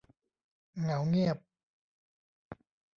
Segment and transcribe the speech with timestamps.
[0.79, 1.37] เหงาเงียบ